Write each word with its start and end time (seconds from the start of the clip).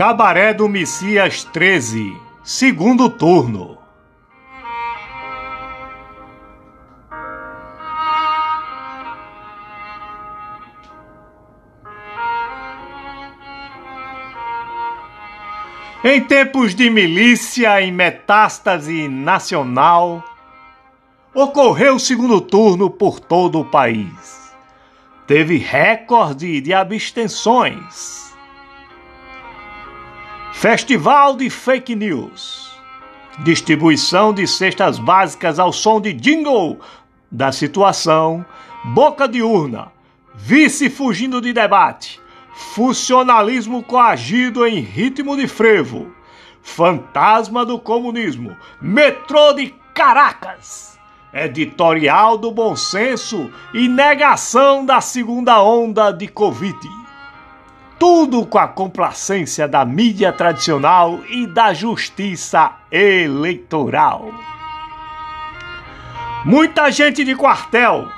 Cabaré 0.00 0.54
do 0.54 0.66
Messias 0.66 1.44
13, 1.44 2.16
segundo 2.42 3.10
turno. 3.10 3.79
Em 16.02 16.18
tempos 16.22 16.74
de 16.74 16.88
milícia 16.88 17.82
em 17.82 17.92
metástase 17.92 19.06
nacional, 19.06 20.24
ocorreu 21.34 21.96
o 21.96 22.00
segundo 22.00 22.40
turno 22.40 22.88
por 22.88 23.20
todo 23.20 23.60
o 23.60 23.64
país. 23.66 24.50
Teve 25.26 25.58
recorde 25.58 26.60
de 26.62 26.72
abstenções 26.72 28.30
Festival 30.60 31.36
de 31.36 31.48
Fake 31.48 31.94
News. 31.94 32.70
Distribuição 33.44 34.32
de 34.32 34.46
cestas 34.46 34.98
básicas 34.98 35.58
ao 35.58 35.72
som 35.72 36.00
de 36.00 36.12
jingle 36.14 36.80
da 37.30 37.52
situação. 37.52 38.44
Boca 38.84 39.28
de 39.28 39.42
urna. 39.42 39.92
Vice 40.34 40.88
fugindo 40.90 41.40
de 41.40 41.52
debate. 41.52 42.20
Funcionalismo 42.60 43.82
coagido 43.82 44.66
em 44.66 44.80
ritmo 44.80 45.36
de 45.36 45.48
frevo. 45.48 46.12
Fantasma 46.62 47.64
do 47.64 47.78
comunismo. 47.78 48.56
Metrô 48.80 49.54
de 49.54 49.74
Caracas. 49.94 50.98
Editorial 51.32 52.36
do 52.36 52.52
bom 52.52 52.76
senso 52.76 53.50
e 53.72 53.88
negação 53.88 54.84
da 54.84 55.00
segunda 55.00 55.62
onda 55.62 56.12
de 56.12 56.28
Covid 56.28 57.00
tudo 58.00 58.46
com 58.46 58.58
a 58.58 58.66
complacência 58.66 59.68
da 59.68 59.84
mídia 59.84 60.32
tradicional 60.32 61.20
e 61.28 61.46
da 61.46 61.74
justiça 61.74 62.72
eleitoral. 62.90 64.32
Muita 66.42 66.90
gente 66.90 67.22
de 67.22 67.36
quartel, 67.36 68.08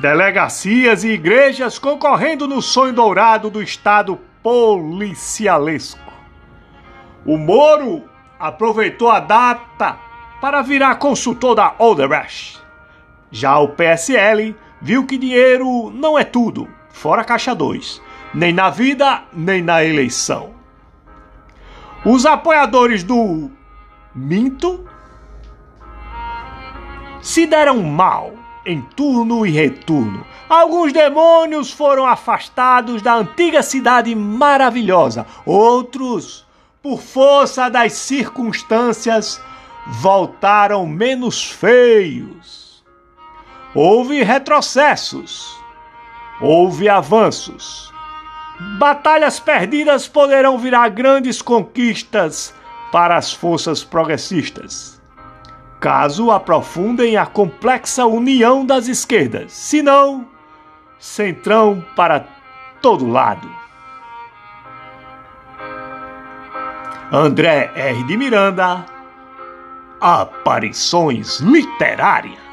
delegacias 0.00 1.04
e 1.04 1.08
igrejas 1.08 1.78
concorrendo 1.78 2.46
no 2.46 2.62
sonho 2.62 2.92
dourado 2.92 3.50
do 3.50 3.62
Estado 3.62 4.18
policialesco. 4.42 6.00
O 7.26 7.36
Moro 7.36 8.04
aproveitou 8.38 9.10
a 9.10 9.20
data 9.20 9.98
para 10.40 10.62
virar 10.62 10.96
consultor 10.96 11.54
da 11.54 11.74
Odebrecht. 11.78 12.58
Já 13.30 13.58
o 13.58 13.68
PSL 13.68 14.56
viu 14.80 15.04
que 15.04 15.18
dinheiro 15.18 15.90
não 15.90 16.18
é 16.18 16.24
tudo, 16.24 16.68
fora 16.90 17.24
caixa 17.24 17.54
2 17.54 18.08
nem 18.34 18.52
na 18.52 18.70
vida, 18.70 19.22
nem 19.32 19.62
na 19.62 19.84
eleição. 19.84 20.54
Os 22.04 22.26
apoiadores 22.26 23.02
do 23.02 23.50
Minto 24.14 24.88
se 27.20 27.46
deram 27.46 27.82
mal 27.82 28.32
em 28.68 28.82
turno 28.82 29.46
e 29.46 29.50
retorno. 29.50 30.24
Alguns 30.48 30.92
demônios 30.92 31.72
foram 31.72 32.06
afastados 32.06 33.00
da 33.00 33.14
antiga 33.14 33.62
cidade 33.62 34.14
maravilhosa, 34.14 35.26
outros, 35.46 36.46
por 36.82 37.00
força 37.00 37.70
das 37.70 37.94
circunstâncias, 37.94 39.40
voltaram 39.86 40.86
menos 40.86 41.50
feios. 41.50 42.84
Houve 43.74 44.22
retrocessos, 44.22 45.58
houve 46.40 46.90
avanços. 46.90 47.92
Batalhas 48.78 49.40
perdidas 49.40 50.06
poderão 50.06 50.58
virar 50.58 50.90
grandes 50.90 51.40
conquistas 51.40 52.54
para 52.92 53.16
as 53.16 53.32
forças 53.32 53.84
progressistas, 53.84 54.97
caso 55.80 56.30
aprofundem 56.30 57.16
a 57.16 57.26
complexa 57.26 58.06
união 58.06 58.64
das 58.64 58.88
esquerdas. 58.88 59.52
Se 59.52 59.82
não, 59.82 60.26
centrão 60.98 61.84
para 61.94 62.26
todo 62.80 63.08
lado. 63.08 63.48
André 67.12 67.70
R. 67.74 68.04
de 68.04 68.16
Miranda, 68.16 68.84
Aparições 70.00 71.40
Literárias. 71.40 72.47